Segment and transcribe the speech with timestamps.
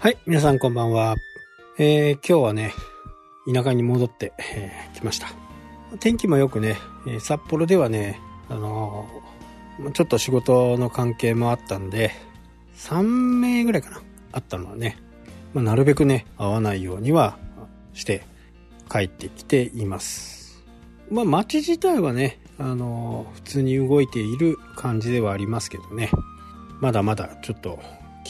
[0.00, 1.16] はい、皆さんこんばんは。
[1.76, 2.72] えー、今日はね、
[3.52, 5.28] 田舎に戻って、えー来ました。
[5.98, 8.18] 天気もよくね、え札幌ではね、
[8.48, 12.12] あのーちょっと仕事の関係もあったんで、
[12.76, 14.00] 3名ぐらいかな、
[14.32, 14.96] あったのはね、
[15.52, 17.36] まあ、なるべくね、会わないようには
[17.92, 18.24] して
[18.90, 20.64] 帰ってきています。
[21.10, 26.10] まあ街自体はね、あのー普通に動いている感じではありますけどね、
[26.80, 27.78] まだまだちょっと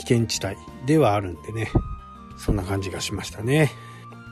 [0.01, 1.71] 危険地帯ではあるんでね、
[2.39, 3.71] そんな感じがしましたね。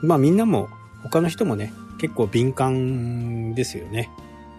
[0.02, 0.68] まあみんなも、
[1.02, 4.10] 他の人もね、結構敏感ですよね。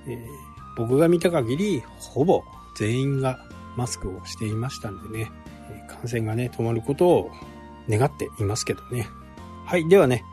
[0.07, 2.41] えー僕が見た限り、ほぼ
[2.77, 3.37] 全員が
[3.75, 5.29] マスクをしていましたんでね、
[5.89, 7.31] 感染がね、止まることを
[7.89, 9.09] 願っていますけどね。
[9.65, 10.23] はい、ではね、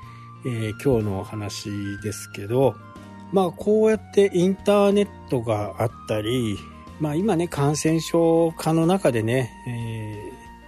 [0.44, 1.68] えー今日のお話
[2.00, 2.76] ですけど、
[3.32, 6.56] まあこうやってインターネットがあったり、
[7.00, 10.25] まあ今ね、感染症化の中でね、え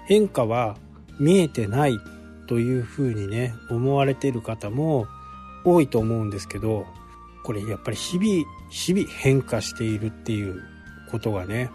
[0.09, 0.77] 変化は
[1.21, 2.01] 見えてない
[2.47, 5.07] というふうにね、思われている方も
[5.65, 6.87] 多いと思うんですけど、
[7.45, 10.63] これやっぱり日々、日々変化しているっていう
[11.11, 11.71] ことがね、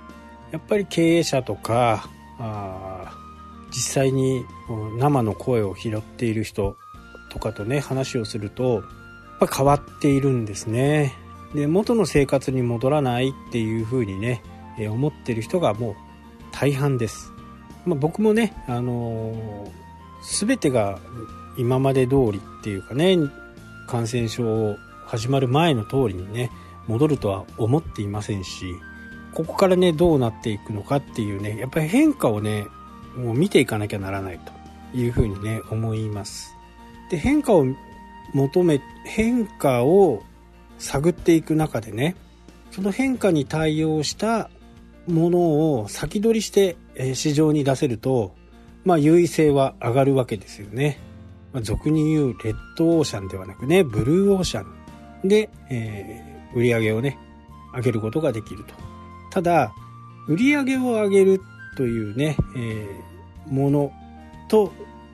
[0.52, 3.16] やっぱり経営者とか、あ
[3.70, 4.44] 実際に
[4.98, 6.76] 生の声を拾っている人
[7.30, 8.80] とかとね、話をすると、や
[9.46, 11.14] っぱ変わっているんですね。
[11.54, 14.42] で、元の生活に戻らないっていうふうにね、
[14.90, 15.96] 思ってる人がもう
[16.52, 17.32] 大半です。
[17.86, 19.84] まあ、僕もね、あのー
[20.24, 21.00] 全てが
[21.58, 23.18] 今まで通りっていうかね、
[23.88, 26.50] 感染症始まる前の通りにね、
[26.88, 28.74] 戻るとは思っていませんし、
[29.34, 32.66] ここからね、どうなっていくのかっていうね、やっぱり変化をね、
[33.16, 36.56] もう見ていかなきゃならないというふうにね、思います。
[37.12, 37.66] で、変化を
[38.34, 40.24] 求め、変化を
[40.80, 42.16] 探っていく中でね、
[42.72, 44.50] その変化に対応した
[45.08, 48.36] ものを先取りしてえ市場に出せると、
[48.84, 51.00] まあ優位性は上がるわけですよね。
[51.54, 54.66] まあ、俗に言うレッドオーシャンではなくね、ブルーオーシャ
[55.24, 57.18] ンで、えー売り上げをね、
[57.76, 58.76] 上げることができると。
[59.32, 59.74] ただ、
[60.28, 61.42] 売り上げを上げる
[61.76, 63.92] というね、えーもの
[64.50, 64.72] と、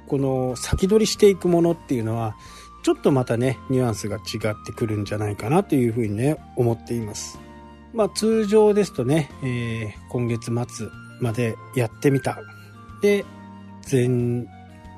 [0.07, 2.35] この先取りしていくものっていうのは、
[2.83, 7.39] ちょっとまたね、ニュアンスが違ってくるんじゃないかなというふうにね、思っています。
[7.93, 10.87] まあ通常ですとね、えー今月末
[11.19, 12.39] までやってみた。
[13.01, 13.25] で、
[13.89, 14.07] 前、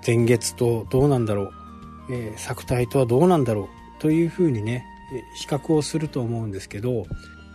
[0.06, 1.54] 前月とどうなんだろう、
[2.12, 4.86] えー作体とはどうなんだろうというふうにね、
[5.36, 7.06] 比較をすると思うんですけど、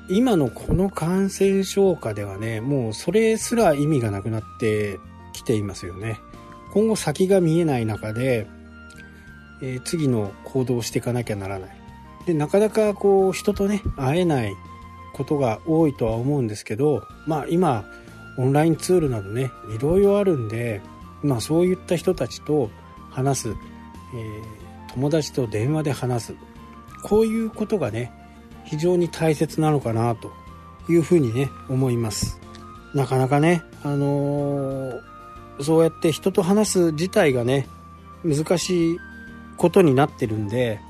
[0.09, 4.99] 今のこの感染症下ではね、もうそれすら意味がなくなって
[5.32, 6.19] きていますよね。
[6.72, 8.47] 今後先が見えない中で、
[9.62, 11.76] えー次の行動をしていかなきゃならない。
[12.26, 14.55] で、なかなかこう人とね、会えない
[15.15, 17.84] ことが多いとは思うんですけど、まあ今、
[18.38, 20.82] オンラインツールなどね、いろいろあるんで、
[21.22, 22.70] まあそういった人たちと
[23.10, 24.66] 話す、えー
[24.97, 26.34] 友達と電話で話す、
[27.02, 28.10] こういうことがね、
[28.64, 30.32] 非常に大切なのかなと
[30.88, 32.41] いうふうにね、思います。
[32.94, 35.00] なかなかね、あのー
[35.60, 37.66] そうやって人と話す自体がね、
[38.25, 38.98] 難しい
[39.56, 40.80] ことになってるんで、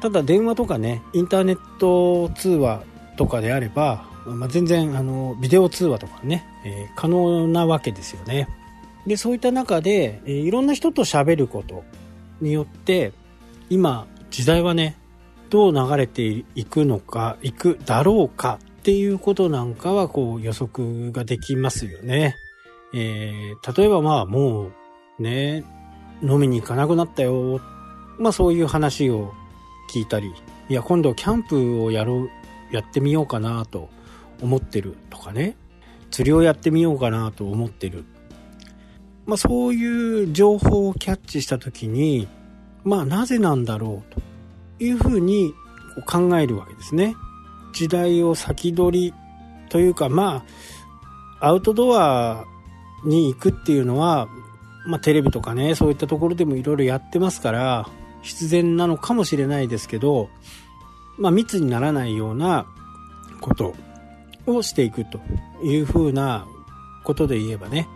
[0.00, 2.82] ただ電話とかね、インターネット通話
[3.16, 8.48] とかであれば、まあ、全然あのビデオ通話とかね、えー可能なわけですよね。
[9.06, 11.84] で、そういった中で、えーいろんな人と喋ること
[12.40, 13.12] によって、
[13.68, 14.96] 今、時代はね、
[15.48, 16.22] どう流れて
[16.54, 22.36] いくのか、いくだろうかっていうことなんかは、こう予測ができますよね。
[22.94, 24.70] えー例えばまあも
[25.18, 25.64] う、ね、
[26.22, 27.60] 飲みに行かなくなったよ。
[28.18, 29.32] まあそういう話を
[29.92, 30.32] 聞いたり、
[30.68, 32.30] いや今度キャンプをやろう、
[32.70, 33.88] やってみようかなと
[34.42, 35.56] 思ってるとかね、
[36.10, 38.04] 釣りをやってみようかなと思ってる。
[39.26, 42.28] まあそういう情報をキャッチしたときに、
[42.84, 44.20] まあなぜなんだろうと
[44.82, 45.54] いうふうに
[46.06, 47.14] 考えるわけですね。
[47.72, 49.14] 時代を先取り
[49.68, 50.44] というかま
[51.40, 52.44] あ、アウトドア
[53.04, 54.28] に行くっていうのは、
[54.86, 57.88] まあテレビとかね、そういったところでもいろいろやってますから、
[58.22, 60.28] 必然なのかもしれないですけど、
[61.18, 62.66] まあ密にならないような
[63.40, 63.74] こと
[64.56, 65.20] をしていくと
[65.62, 66.46] いうふうな
[67.04, 67.88] ことで言えばね、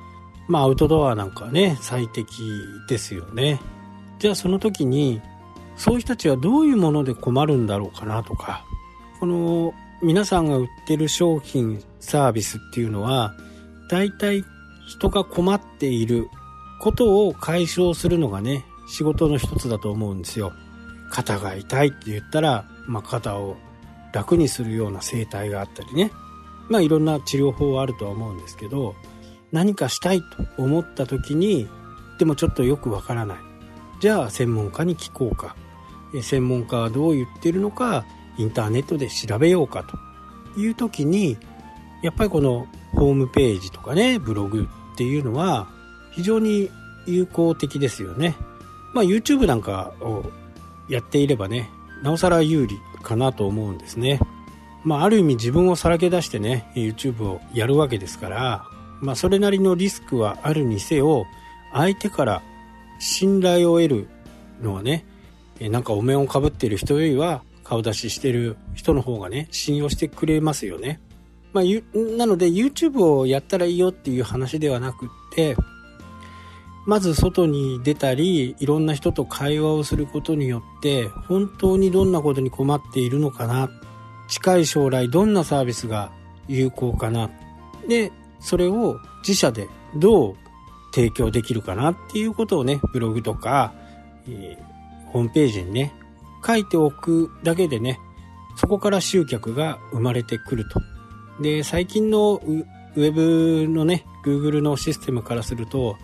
[0.49, 2.43] まあアウトドアなんかはね、最適
[2.89, 3.61] ですよね。
[4.19, 5.21] じゃあその時に、
[5.77, 8.65] そういう人たちはどういうもので困るんだろうかなとか、
[9.21, 13.35] この皆さんが売ってる商品、サービスっていうのは、
[13.91, 14.45] 大体
[14.87, 16.29] 人が困っている
[16.81, 20.53] ことを解消するのがね、仕事の一つだと思うんですよ。
[21.11, 23.57] 肩が痛いって言ったら、まあ、肩を
[24.13, 26.11] 楽にするような生態があったりね。
[26.69, 28.95] まあいろんな治療法はあるとは思うんですけど、
[29.53, 30.27] 何かしたいと
[30.63, 31.69] 思った時に、
[32.19, 33.39] でもちょっとよくわからない。
[34.01, 35.57] じゃあ専門家に聞こうか。
[36.23, 38.05] 専門家はどう言ってるのか
[38.39, 39.85] インターネットで調べようか
[40.55, 41.37] という時に
[42.03, 45.69] やっぱりこのホームページとかねブログっていうのは
[46.13, 46.71] 非常に
[47.07, 48.37] 有効的ですよね。
[48.93, 50.25] まあ YouTube なんかを
[50.89, 51.69] やっていればね
[52.03, 54.21] なおさら有利かなと思うんですね。
[54.85, 58.67] まあある意味自分をさらけ出してね YouTube をやるわけですから
[59.01, 61.27] まあそれなりのリスクはあるにせよ
[61.73, 62.43] 相手から
[62.99, 64.09] 信頼を得る
[64.63, 65.05] のはね
[65.61, 71.01] なんかお面をかぶってる人よりは顔出ししてる人の方がね信用してくれますよね。
[71.55, 71.65] まあ、
[72.19, 75.57] なので YouTube をやったらいいよっていう話ではなくって、
[76.85, 83.71] まず外に出たり、いろんな人と会話をすることによって、本当にどんなことに困っているのかな、
[84.29, 86.13] 近い将来どんなサービスが
[86.49, 87.31] 有効かな、
[87.89, 90.37] で、それを自社でどう
[90.95, 93.73] 提供できるかなっていうことをね、ブログとか、
[94.29, 95.93] えー、ホームページにね、
[96.47, 97.99] 書いておくだけでね、
[98.57, 100.81] そこから集客が生まれてくると
[101.41, 105.97] で、最近のウェブのね、Google のシステムからすると、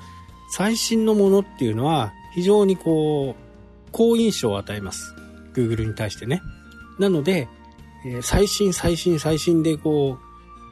[0.50, 5.14] 最新のものっていうのは非常にこう、好印象を与えます。
[5.54, 6.42] Google に対してね。
[6.98, 7.48] なので、
[8.04, 10.18] え最新最新最新でこ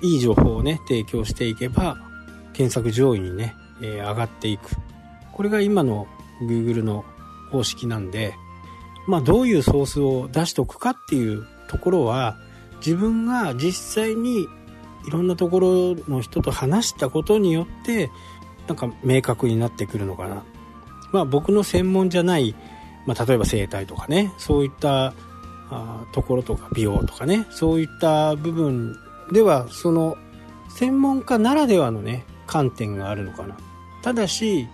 [0.03, 1.97] う、いい情報をね、提供していけば、
[2.53, 4.77] 検索上位にね、え上がっていく。
[5.33, 6.07] これが今の
[6.43, 7.05] Google の
[7.51, 8.35] 方式なんで、
[9.07, 12.37] まあどういうソースを出しておくかっていうところは、
[12.79, 14.47] 自分が実際に
[15.07, 18.11] いろんなところの人と話したことによって
[18.67, 20.45] なんか明確になってくるのかな。
[21.13, 22.55] まあ僕の専門じゃない、
[23.07, 25.15] まあ、例えば生態とかねそういった
[26.13, 28.99] ところとか美容とかねそういった部分
[29.33, 30.17] ではその
[30.71, 33.57] 専門家ならではのね観点があるのかな。
[34.03, 34.67] ただし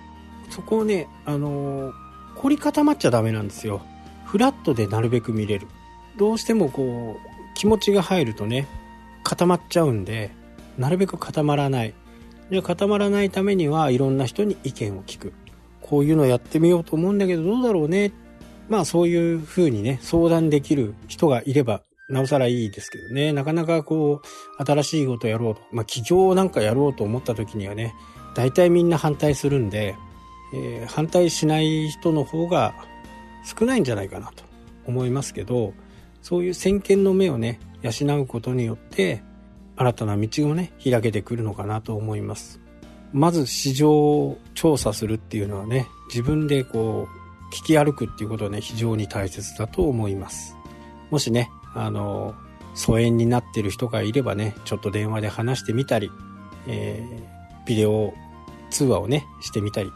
[0.50, 1.93] そこをねあのー、
[2.37, 3.82] 凝り固まっちゃダメなんですよ。
[4.25, 5.67] フラットでなるべく見れる。
[6.17, 8.69] どうしてもこう気持ちが入るとね
[9.23, 10.31] 固まっちゃうんで
[10.79, 11.94] なるべく固まらない
[12.50, 15.32] で固まらないためにはいろんな人に意見を聞く
[15.81, 18.12] こういうのやってみようと思うんだけどどうだろうね
[18.69, 23.32] まあそういうふうにね相談できる人がいればなおさらいいですけどね。
[23.32, 25.62] なかなかこう新しいことやろうと。
[25.72, 27.94] まあ起業なんかやろうと思った時にはね
[28.34, 29.94] 大体みんな反対するんで、
[30.55, 32.75] えー、反対しない人の方が
[33.44, 34.44] 少ないんじゃないかなと
[34.87, 35.72] 思いますけど
[36.22, 39.22] そういう先見の目をね養うことによって
[39.76, 42.60] 新たな道をね開けてくるのかなと思います。
[43.12, 47.24] まず市場を調査するっていうのはね自分でこう
[47.55, 50.56] 聞き歩くっていうことはね非常に大切だと思います。
[51.11, 52.35] もしねあの
[52.75, 56.11] 疎遠になってる人がいればねちょっと電話で話してみたり、
[56.67, 58.12] えー、ビデオ
[58.71, 59.93] 通話をねしてみたり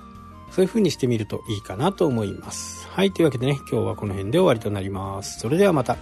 [0.53, 2.87] そういう風にしてみるといいかなと思います。
[2.89, 5.41] はいというわけでね今日はこの辺で終わりとなります。
[5.41, 5.97] それではまた。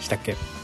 [0.00, 0.61] したっけ？